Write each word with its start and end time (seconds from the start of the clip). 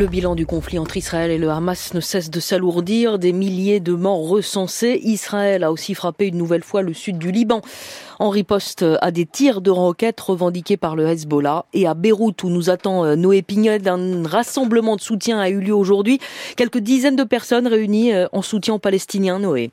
Le 0.00 0.06
bilan 0.06 0.36
du 0.36 0.46
conflit 0.46 0.78
entre 0.78 0.96
Israël 0.96 1.32
et 1.32 1.38
le 1.38 1.50
Hamas 1.50 1.92
ne 1.92 1.98
cesse 1.98 2.30
de 2.30 2.38
s'alourdir, 2.38 3.18
des 3.18 3.32
milliers 3.32 3.80
de 3.80 3.94
morts 3.94 4.28
recensés. 4.28 5.00
Israël 5.02 5.64
a 5.64 5.72
aussi 5.72 5.92
frappé 5.92 6.28
une 6.28 6.36
nouvelle 6.36 6.62
fois 6.62 6.82
le 6.82 6.94
sud 6.94 7.18
du 7.18 7.32
Liban 7.32 7.62
en 8.20 8.30
riposte 8.30 8.84
à 9.00 9.10
des 9.10 9.26
tirs 9.26 9.60
de 9.60 9.72
roquettes 9.72 10.20
revendiqués 10.20 10.76
par 10.76 10.94
le 10.94 11.08
Hezbollah. 11.08 11.66
Et 11.72 11.88
à 11.88 11.94
Beyrouth, 11.94 12.44
où 12.44 12.48
nous 12.48 12.70
attend 12.70 13.04
euh, 13.04 13.16
Noé 13.16 13.42
Pignol, 13.42 13.80
un 13.88 14.22
rassemblement 14.24 14.94
de 14.94 15.00
soutien 15.00 15.40
a 15.40 15.48
eu 15.48 15.58
lieu 15.58 15.74
aujourd'hui. 15.74 16.20
Quelques 16.56 16.78
dizaines 16.78 17.16
de 17.16 17.24
personnes 17.24 17.66
réunies 17.66 18.14
euh, 18.14 18.28
en 18.30 18.42
soutien 18.42 18.74
aux 18.74 18.78
Palestiniens, 18.78 19.40
Noé. 19.40 19.72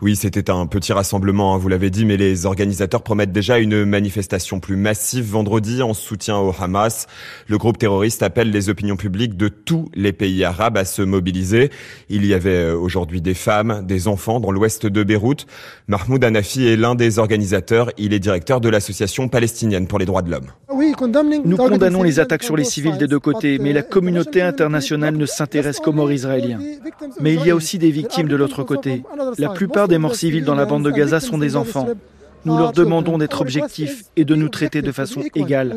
Oui, 0.00 0.16
c'était 0.16 0.50
un 0.50 0.66
petit 0.66 0.92
rassemblement, 0.92 1.54
hein, 1.54 1.58
vous 1.58 1.68
l'avez 1.68 1.88
dit, 1.88 2.04
mais 2.04 2.16
les 2.16 2.44
organisateurs 2.44 3.02
promettent 3.02 3.30
déjà 3.30 3.58
une 3.58 3.84
manifestation 3.84 4.58
plus 4.58 4.74
massive 4.74 5.30
vendredi 5.30 5.80
en 5.80 5.94
soutien 5.94 6.38
au 6.38 6.52
Hamas. 6.58 7.06
Le 7.46 7.56
groupe 7.56 7.78
terroriste 7.78 8.24
appelle 8.24 8.50
les 8.50 8.68
opinions 8.68 8.96
publiques 8.96 9.36
de 9.36 9.46
tous 9.46 9.88
les 9.94 10.12
pays 10.12 10.42
arabes 10.42 10.76
à 10.76 10.84
se 10.84 11.02
mobiliser. 11.02 11.70
Il 12.08 12.26
y 12.26 12.34
avait 12.34 12.50
euh, 12.50 12.76
aujourd'hui 12.76 13.20
des 13.20 13.34
femmes, 13.34 13.86
des 13.86 14.08
enfants 14.08 14.40
dans 14.40 14.50
l'ouest 14.50 14.86
de 14.86 15.04
Beyrouth. 15.04 15.46
Mahmoud 15.86 16.24
Hanafi 16.24 16.66
est 16.66 16.76
l'un 16.76 16.96
des 16.96 17.20
organisateurs. 17.20 17.90
Il 17.96 18.12
est 18.12 18.18
directeur 18.18 18.60
de 18.60 18.68
l'association 18.68 19.28
palestinienne 19.28 19.86
pour 19.86 20.00
les 20.00 20.04
droits 20.04 20.22
de 20.22 20.32
l'homme. 20.32 20.48
Nous 21.44 21.56
condamnons 21.56 22.02
les 22.02 22.18
attaques 22.18 22.42
sur 22.42 22.56
les 22.56 22.64
civils 22.64 22.96
des 22.96 23.06
deux 23.06 23.20
côtés, 23.20 23.58
mais 23.58 23.72
la 23.72 23.82
communauté 23.82 24.42
internationale 24.42 25.16
ne 25.16 25.26
s'intéresse 25.26 25.78
qu'aux 25.78 25.92
morts 25.92 26.10
israéliens. 26.10 26.58
Mais 27.20 27.34
il 27.34 27.46
y 27.46 27.50
a 27.50 27.54
aussi 27.54 27.78
des 27.78 27.90
victimes 27.90 28.28
de 28.28 28.36
l'autre 28.36 28.62
côté. 28.64 29.02
La 29.38 29.50
plupart 29.50 29.88
des 29.92 29.98
morts 29.98 30.14
civiles 30.14 30.44
dans 30.46 30.54
la 30.54 30.64
bande 30.64 30.84
de 30.86 30.90
Gaza 30.90 31.20
sont 31.20 31.36
des 31.36 31.54
enfants. 31.54 31.86
Nous 32.46 32.56
leur 32.56 32.72
demandons 32.72 33.18
d'être 33.18 33.42
objectifs 33.42 34.04
et 34.16 34.24
de 34.24 34.34
nous 34.34 34.48
traiter 34.48 34.80
de 34.80 34.90
façon 34.90 35.22
égale. 35.34 35.76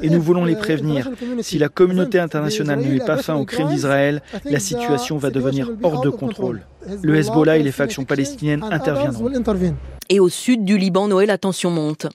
Et 0.00 0.08
nous 0.08 0.22
voulons 0.22 0.44
les 0.44 0.54
prévenir. 0.54 1.10
Si 1.40 1.58
la 1.58 1.68
communauté 1.68 2.20
internationale 2.20 2.80
ne 2.80 2.88
met 2.92 3.00
pas 3.00 3.16
fin 3.16 3.34
aux 3.34 3.44
crimes 3.44 3.68
d'Israël, 3.68 4.22
la 4.44 4.60
situation 4.60 5.18
va 5.18 5.30
devenir 5.30 5.72
hors 5.82 6.00
de 6.00 6.10
contrôle. 6.10 6.62
Le 7.02 7.16
Hezbollah 7.16 7.58
et 7.58 7.64
les 7.64 7.72
factions 7.72 8.04
palestiniennes 8.04 8.64
interviendront. 8.70 9.30
Et 10.08 10.20
au 10.20 10.28
sud 10.28 10.64
du 10.64 10.78
Liban, 10.78 11.08
Noël, 11.08 11.26
la 11.26 11.38
tension 11.38 11.70
monte. 11.70 12.06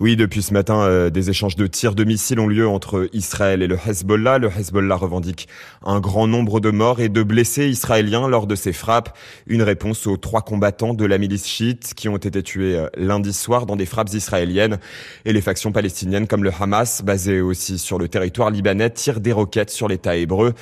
Oui, 0.00 0.16
depuis 0.16 0.42
ce 0.42 0.52
matin, 0.52 0.80
euh, 0.80 1.08
des 1.08 1.30
échanges 1.30 1.54
de 1.54 1.68
tirs 1.68 1.94
de 1.94 2.02
missiles 2.02 2.40
ont 2.40 2.48
lieu 2.48 2.66
entre 2.66 3.08
Israël 3.12 3.62
et 3.62 3.68
le 3.68 3.78
Hezbollah. 3.86 4.38
Le 4.38 4.48
Hezbollah 4.48 4.96
revendique 4.96 5.46
un 5.84 6.00
grand 6.00 6.26
nombre 6.26 6.58
de 6.58 6.70
morts 6.70 7.00
et 7.00 7.08
de 7.08 7.22
blessés 7.22 7.68
israéliens 7.68 8.26
lors 8.26 8.48
de 8.48 8.56
ces 8.56 8.72
frappes. 8.72 9.16
Une 9.46 9.62
réponse 9.62 10.08
aux 10.08 10.16
trois 10.16 10.42
combattants 10.42 10.94
de 10.94 11.04
la 11.04 11.16
milice 11.16 11.46
chiite 11.46 11.94
qui 11.94 12.08
ont 12.08 12.16
été 12.16 12.42
tués 12.42 12.76
euh, 12.76 12.88
lundi 12.96 13.32
soir 13.32 13.66
dans 13.66 13.76
des 13.76 13.86
frappes 13.86 14.12
israéliennes. 14.12 14.78
Et 15.26 15.32
les 15.32 15.40
factions 15.40 15.70
palestiniennes 15.70 16.26
comme 16.26 16.42
le 16.42 16.50
Hamas, 16.58 17.02
basées 17.04 17.40
aussi 17.40 17.78
sur 17.78 17.98
le 17.98 18.08
territoire 18.08 18.50
libanais, 18.50 18.90
tirent 18.90 19.20
des 19.20 19.32
roquettes 19.32 19.70
sur 19.70 19.86
l'État 19.86 20.16
hébreu. 20.16 20.54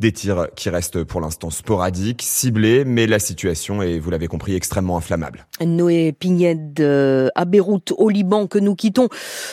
Des 0.00 0.12
tirs 0.12 0.48
qui 0.56 0.70
restent 0.70 1.04
pour 1.04 1.20
l'instant 1.20 1.50
sporadiques, 1.50 2.22
ciblés, 2.22 2.86
mais 2.86 3.06
la 3.06 3.18
situation 3.18 3.82
est, 3.82 3.98
vous 3.98 4.10
l'avez 4.10 4.28
compris, 4.28 4.54
extrêmement 4.54 4.96
inflammable. 4.96 5.46
Noé 5.60 6.16
euh, 6.80 7.28
à 7.34 7.44
Beyrouth, 7.44 7.92
au 7.98 8.08
Liban, 8.08 8.46
que 8.46 8.58
nous 8.58 8.74
quittons 8.74 8.89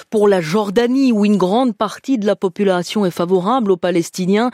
pour 0.10 0.28
la 0.28 0.42
Jordanie, 0.42 1.12
où 1.12 1.26
une 1.26 1.38
grande 1.38 1.76
partie 1.76 2.18
de 2.18 2.26
la 2.26 2.36
population 2.36 3.06
est 3.06 3.12
favorable 3.12 3.72
aux 3.72 3.78
Palestiniens 3.78 4.52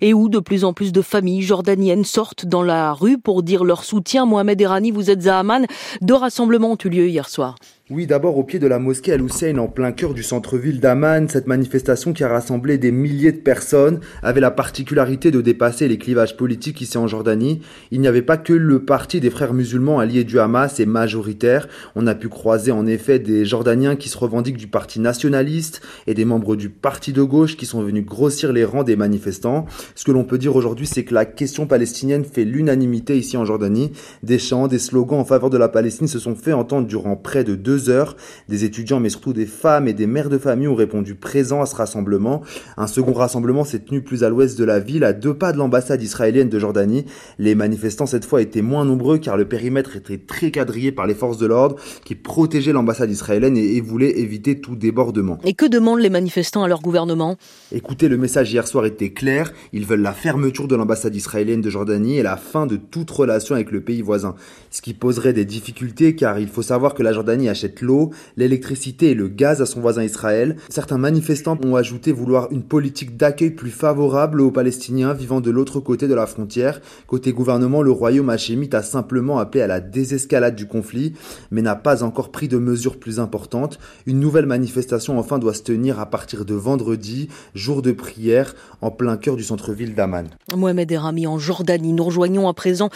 et 0.00 0.14
où 0.14 0.28
de 0.28 0.38
plus 0.38 0.64
en 0.64 0.72
plus 0.72 0.92
de 0.92 1.02
familles 1.02 1.42
jordaniennes 1.42 2.04
sortent 2.04 2.46
dans 2.46 2.62
la 2.62 2.92
rue 2.92 3.18
pour 3.18 3.42
dire 3.42 3.64
leur 3.64 3.84
soutien. 3.84 4.26
Mohamed 4.26 4.60
Erani, 4.60 4.90
vous 4.90 5.10
êtes 5.10 5.26
à 5.26 5.38
Amman. 5.38 5.66
Deux 6.00 6.14
rassemblements 6.14 6.72
ont 6.72 6.78
eu 6.84 6.88
lieu 6.88 7.08
hier 7.08 7.28
soir. 7.28 7.56
Oui, 7.88 8.08
d'abord 8.08 8.36
au 8.36 8.42
pied 8.42 8.58
de 8.58 8.66
la 8.66 8.80
mosquée 8.80 9.12
Al-Hussein 9.12 9.58
en 9.58 9.68
plein 9.68 9.92
cœur 9.92 10.12
du 10.12 10.24
centre-ville 10.24 10.80
d'Amman, 10.80 11.28
cette 11.28 11.46
manifestation 11.46 12.12
qui 12.12 12.24
a 12.24 12.28
rassemblé 12.28 12.78
des 12.78 12.90
milliers 12.90 13.30
de 13.30 13.38
personnes 13.38 14.00
avait 14.24 14.40
la 14.40 14.50
particularité 14.50 15.30
de 15.30 15.40
dépasser 15.40 15.86
les 15.86 15.96
clivages 15.96 16.36
politiques 16.36 16.80
ici 16.80 16.98
en 16.98 17.06
Jordanie. 17.06 17.60
Il 17.92 18.00
n'y 18.00 18.08
avait 18.08 18.22
pas 18.22 18.38
que 18.38 18.52
le 18.52 18.84
parti 18.84 19.20
des 19.20 19.30
frères 19.30 19.54
musulmans 19.54 20.00
alliés 20.00 20.24
du 20.24 20.40
Hamas 20.40 20.80
et 20.80 20.84
majoritaire. 20.84 21.68
On 21.94 22.08
a 22.08 22.16
pu 22.16 22.28
croiser 22.28 22.72
en 22.72 22.88
effet 22.88 23.20
des 23.20 23.44
Jordaniens 23.44 23.94
qui 23.94 24.08
se 24.08 24.18
revendiquent 24.18 24.56
du 24.56 24.66
parti 24.66 24.98
nationaliste 24.98 25.80
et 26.08 26.14
des 26.14 26.24
membres 26.24 26.56
du 26.56 26.70
parti 26.70 27.12
de 27.12 27.22
gauche 27.22 27.56
qui 27.56 27.66
sont 27.66 27.82
venus 27.82 28.04
grossir 28.04 28.52
les 28.52 28.64
rangs 28.64 28.82
des 28.82 28.96
manifestants. 28.96 29.64
Ce 29.94 30.04
que 30.04 30.10
l'on 30.10 30.24
peut 30.24 30.38
dire 30.38 30.56
aujourd'hui, 30.56 30.88
c'est 30.88 31.04
que 31.04 31.14
la 31.14 31.24
question 31.24 31.68
palestinienne 31.68 32.24
fait 32.24 32.44
l'unanimité 32.44 33.16
ici 33.16 33.36
en 33.36 33.44
Jordanie. 33.44 33.92
Des 34.24 34.40
chants, 34.40 34.66
des 34.66 34.80
slogans 34.80 35.20
en 35.20 35.24
faveur 35.24 35.50
de 35.50 35.56
la 35.56 35.68
Palestine 35.68 36.08
se 36.08 36.18
sont 36.18 36.34
fait 36.34 36.52
entendre 36.52 36.88
durant 36.88 37.14
près 37.14 37.44
de 37.44 37.54
deux 37.54 37.75
heures. 37.88 38.16
Des 38.48 38.64
étudiants, 38.64 39.00
mais 39.00 39.08
surtout 39.08 39.32
des 39.32 39.46
femmes 39.46 39.88
et 39.88 39.92
des 39.92 40.06
mères 40.06 40.28
de 40.28 40.38
famille 40.38 40.68
ont 40.68 40.74
répondu 40.74 41.14
présents 41.14 41.62
à 41.62 41.66
ce 41.66 41.76
rassemblement. 41.76 42.42
Un 42.76 42.86
second 42.86 43.12
rassemblement 43.12 43.64
s'est 43.64 43.80
tenu 43.80 44.02
plus 44.02 44.24
à 44.24 44.28
l'ouest 44.28 44.58
de 44.58 44.64
la 44.64 44.80
ville, 44.80 45.04
à 45.04 45.12
deux 45.12 45.34
pas 45.34 45.52
de 45.52 45.58
l'ambassade 45.58 46.02
israélienne 46.02 46.48
de 46.48 46.58
Jordanie. 46.58 47.04
Les 47.38 47.54
manifestants 47.54 48.06
cette 48.06 48.24
fois 48.24 48.42
étaient 48.42 48.62
moins 48.62 48.84
nombreux 48.84 49.18
car 49.18 49.36
le 49.36 49.46
périmètre 49.46 49.96
était 49.96 50.18
très 50.18 50.50
quadrillé 50.50 50.92
par 50.92 51.06
les 51.06 51.14
forces 51.14 51.38
de 51.38 51.46
l'ordre 51.46 51.76
qui 52.04 52.14
protégeaient 52.14 52.72
l'ambassade 52.72 53.10
israélienne 53.10 53.56
et, 53.56 53.80
voulaient 53.80 54.18
éviter 54.18 54.60
tout 54.60 54.76
débordement. 54.76 55.38
Et 55.44 55.54
que 55.54 55.66
demandent 55.66 56.00
les 56.00 56.10
manifestants 56.10 56.62
à 56.62 56.68
leur 56.68 56.80
gouvernement? 56.80 57.36
Écoutez, 57.72 58.08
le 58.08 58.16
message 58.16 58.52
hier 58.52 58.66
soir 58.66 58.86
était 58.86 59.10
clair. 59.10 59.52
Ils 59.72 59.86
veulent 59.86 60.02
la 60.02 60.12
fermeture 60.12 60.68
de 60.68 60.76
l'ambassade 60.76 61.14
israélienne 61.14 61.60
de 61.60 61.70
Jordanie 61.70 62.18
et 62.18 62.22
la 62.22 62.36
fin 62.36 62.66
de 62.66 62.76
toute 62.76 63.10
relation 63.10 63.54
avec 63.54 63.70
le 63.70 63.80
pays 63.80 64.02
voisin. 64.02 64.34
Ce 64.70 64.82
qui 64.82 64.94
poserait 64.94 65.32
des 65.32 65.44
difficultés 65.44 66.14
car 66.14 66.38
il 66.38 66.48
faut 66.48 66.62
savoir 66.62 66.94
que 66.94 67.02
la 67.02 67.12
Jordanie 67.12 67.48
achète 67.48 67.65
l'eau, 67.80 68.10
l'électricité 68.36 69.10
et 69.10 69.14
le 69.14 69.28
gaz 69.28 69.62
à 69.62 69.66
son 69.66 69.80
voisin 69.80 70.02
Israël. 70.02 70.56
Certains 70.68 70.98
manifestants 70.98 71.58
ont 71.64 71.76
ajouté 71.76 72.12
vouloir 72.12 72.48
une 72.50 72.62
politique 72.62 73.16
d'accueil 73.16 73.50
plus 73.50 73.70
favorable 73.70 74.40
aux 74.40 74.50
Palestiniens 74.50 75.12
vivant 75.12 75.40
de 75.40 75.50
l'autre 75.50 75.80
côté 75.80 76.08
de 76.08 76.14
la 76.14 76.26
frontière. 76.26 76.80
Côté 77.06 77.32
gouvernement, 77.32 77.82
le 77.82 77.90
royaume 77.90 78.30
hachémite 78.30 78.74
a 78.74 78.82
simplement 78.82 79.38
appelé 79.38 79.62
à 79.62 79.66
la 79.66 79.80
désescalade 79.80 80.56
du 80.56 80.66
conflit, 80.66 81.14
mais 81.50 81.62
n'a 81.62 81.76
pas 81.76 82.02
encore 82.02 82.30
pris 82.30 82.48
de 82.48 82.58
mesures 82.58 82.98
plus 82.98 83.20
importantes. 83.20 83.78
Une 84.06 84.20
nouvelle 84.20 84.46
manifestation 84.46 85.18
enfin 85.18 85.38
doit 85.38 85.54
se 85.54 85.62
tenir 85.62 86.00
à 86.00 86.06
partir 86.06 86.44
de 86.44 86.54
vendredi, 86.54 87.28
jour 87.54 87.82
de 87.82 87.92
prière, 87.92 88.54
en 88.80 88.90
plein 88.90 89.16
cœur 89.16 89.36
du 89.36 89.42
centre-ville 89.42 89.94
d'Aman. 89.94 90.28
Mohamed 90.56 90.90
Erami 90.90 91.26
en 91.26 91.38
Jordanie. 91.38 91.92
Nous 91.92 92.04
rejoignons 92.04 92.48
à 92.48 92.54
présent 92.54 92.90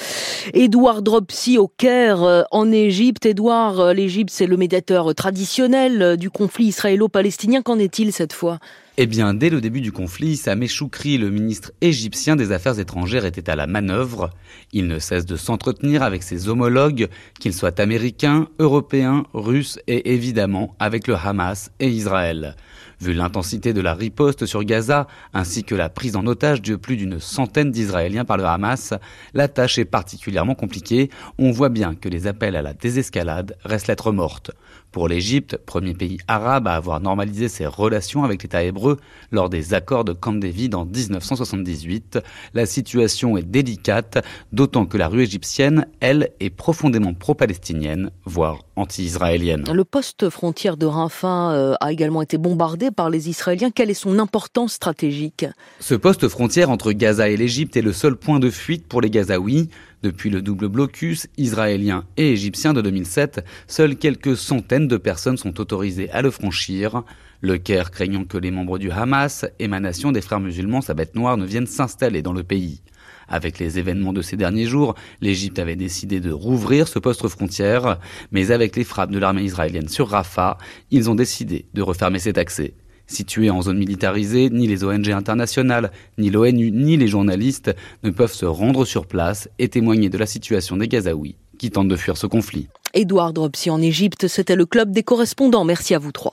Edouard 0.54 1.02
Dropsy 1.02 1.58
au 1.58 1.68
Caire 1.68 2.22
euh, 2.22 2.42
en 2.50 2.70
Égypte. 2.70 3.26
Edouard, 3.26 3.80
euh, 3.80 3.92
l'Égypte 3.92 4.30
c'est 4.32 4.46
le 4.46 4.56
médiateur 4.60 5.12
traditionnel 5.14 6.02
euh, 6.02 6.16
du 6.16 6.30
conflit 6.30 6.66
israélo-palestinien. 6.66 7.62
Qu'en 7.62 7.78
est-il 7.78 8.12
cette 8.12 8.32
fois? 8.32 8.60
Eh 9.02 9.06
bien, 9.06 9.32
dès 9.32 9.48
le 9.48 9.62
début 9.62 9.80
du 9.80 9.92
conflit, 9.92 10.36
Sameh 10.36 10.68
Choukri, 10.68 11.16
le 11.16 11.30
ministre 11.30 11.72
égyptien 11.80 12.36
des 12.36 12.52
Affaires 12.52 12.78
étrangères, 12.78 13.24
était 13.24 13.48
à 13.48 13.56
la 13.56 13.66
manœuvre. 13.66 14.28
Il 14.74 14.88
ne 14.88 14.98
cesse 14.98 15.24
de 15.24 15.36
s'entretenir 15.36 16.02
avec 16.02 16.22
ses 16.22 16.50
homologues, 16.50 17.08
qu'ils 17.38 17.54
soient 17.54 17.80
américains, 17.80 18.48
européens, 18.58 19.24
russes 19.32 19.78
et 19.86 20.12
évidemment 20.12 20.76
avec 20.78 21.06
le 21.06 21.14
Hamas 21.14 21.70
et 21.80 21.88
Israël. 21.88 22.56
Vu 23.00 23.14
l'intensité 23.14 23.72
de 23.72 23.80
la 23.80 23.94
riposte 23.94 24.44
sur 24.44 24.62
Gaza, 24.62 25.06
ainsi 25.32 25.64
que 25.64 25.74
la 25.74 25.88
prise 25.88 26.16
en 26.16 26.26
otage 26.26 26.60
de 26.60 26.76
plus 26.76 26.98
d'une 26.98 27.18
centaine 27.18 27.70
d'Israéliens 27.70 28.26
par 28.26 28.36
le 28.36 28.44
Hamas, 28.44 28.92
la 29.32 29.48
tâche 29.48 29.78
est 29.78 29.86
particulièrement 29.86 30.54
compliquée. 30.54 31.08
On 31.38 31.50
voit 31.50 31.70
bien 31.70 31.94
que 31.94 32.10
les 32.10 32.26
appels 32.26 32.56
à 32.56 32.60
la 32.60 32.74
désescalade 32.74 33.56
restent 33.64 33.88
lettre 33.88 34.12
morte. 34.12 34.50
Pour 34.92 35.08
l'Égypte, 35.08 35.56
premier 35.64 35.94
pays 35.94 36.18
arabe 36.28 36.68
à 36.68 36.74
avoir 36.74 37.00
normalisé 37.00 37.48
ses 37.48 37.64
relations 37.64 38.24
avec 38.24 38.42
l'État 38.42 38.62
hébreu 38.62 38.89
lors 39.30 39.48
des 39.48 39.74
accords 39.74 40.04
de 40.04 40.12
Camp 40.12 40.32
David 40.32 40.74
en 40.74 40.84
1978, 40.84 42.18
la 42.54 42.66
situation 42.66 43.36
est 43.36 43.42
délicate, 43.42 44.24
d'autant 44.52 44.86
que 44.86 44.96
la 44.98 45.08
rue 45.08 45.22
égyptienne, 45.22 45.86
elle, 46.00 46.30
est 46.40 46.50
profondément 46.50 47.14
pro-palestinienne, 47.14 48.10
voire 48.24 48.58
anti-israélienne. 48.76 49.64
Le 49.72 49.84
poste 49.84 50.30
frontière 50.30 50.76
de 50.76 50.86
Rafah 50.86 51.52
euh, 51.52 51.74
a 51.80 51.92
également 51.92 52.22
été 52.22 52.38
bombardé 52.38 52.90
par 52.90 53.10
les 53.10 53.28
Israéliens. 53.28 53.70
Quelle 53.70 53.90
est 53.90 53.94
son 53.94 54.18
importance 54.18 54.72
stratégique? 54.72 55.46
Ce 55.80 55.94
poste 55.94 56.28
frontière 56.28 56.70
entre 56.70 56.92
Gaza 56.92 57.28
et 57.28 57.36
l'Égypte 57.36 57.76
est 57.76 57.82
le 57.82 57.92
seul 57.92 58.16
point 58.16 58.38
de 58.38 58.50
fuite 58.50 58.86
pour 58.86 59.00
les 59.00 59.10
Gazaouis. 59.10 59.68
Depuis 60.02 60.30
le 60.30 60.40
double 60.40 60.68
blocus 60.68 61.26
israélien 61.36 62.04
et 62.16 62.32
égyptien 62.32 62.72
de 62.72 62.80
2007, 62.80 63.44
seules 63.66 63.96
quelques 63.96 64.34
centaines 64.34 64.88
de 64.88 64.96
personnes 64.96 65.36
sont 65.36 65.60
autorisées 65.60 66.10
à 66.10 66.22
le 66.22 66.30
franchir. 66.30 67.02
Le 67.42 67.56
Caire 67.56 67.90
craignant 67.90 68.24
que 68.24 68.36
les 68.36 68.50
membres 68.50 68.78
du 68.78 68.90
Hamas, 68.90 69.46
émanation 69.58 70.12
des 70.12 70.20
frères 70.20 70.40
musulmans 70.40 70.82
sa 70.82 70.92
bête 70.92 71.14
noire, 71.14 71.38
ne 71.38 71.46
viennent 71.46 71.66
s'installer 71.66 72.20
dans 72.20 72.34
le 72.34 72.42
pays. 72.42 72.82
Avec 73.28 73.58
les 73.58 73.78
événements 73.78 74.12
de 74.12 74.20
ces 74.20 74.36
derniers 74.36 74.66
jours, 74.66 74.94
l'Égypte 75.22 75.58
avait 75.58 75.76
décidé 75.76 76.20
de 76.20 76.32
rouvrir 76.32 76.86
ce 76.86 76.98
poste 76.98 77.26
frontière, 77.28 77.98
mais 78.30 78.50
avec 78.50 78.76
les 78.76 78.84
frappes 78.84 79.12
de 79.12 79.18
l'armée 79.18 79.44
israélienne 79.44 79.88
sur 79.88 80.08
Rafah, 80.08 80.58
ils 80.90 81.08
ont 81.08 81.14
décidé 81.14 81.64
de 81.72 81.80
refermer 81.80 82.18
cet 82.18 82.36
accès. 82.36 82.74
Situés 83.06 83.48
en 83.48 83.62
zone 83.62 83.78
militarisée, 83.78 84.50
ni 84.50 84.66
les 84.66 84.84
ONG 84.84 85.08
internationales, 85.08 85.92
ni 86.18 86.28
l'ONU, 86.28 86.70
ni 86.70 86.98
les 86.98 87.08
journalistes 87.08 87.74
ne 88.02 88.10
peuvent 88.10 88.34
se 88.34 88.46
rendre 88.46 88.84
sur 88.84 89.06
place 89.06 89.48
et 89.58 89.68
témoigner 89.68 90.10
de 90.10 90.18
la 90.18 90.26
situation 90.26 90.76
des 90.76 90.88
Gazaouis 90.88 91.36
qui 91.60 91.70
tentent 91.70 91.88
de 91.88 91.96
fuir 91.96 92.16
ce 92.16 92.26
conflit. 92.26 92.68
Édouard 92.94 93.34
Dropsy 93.34 93.68
en 93.68 93.82
Égypte, 93.82 94.28
c'était 94.28 94.56
le 94.56 94.64
club 94.64 94.92
des 94.92 95.02
correspondants. 95.02 95.64
Merci 95.64 95.94
à 95.94 95.98
vous 95.98 96.10
trois. 96.10 96.28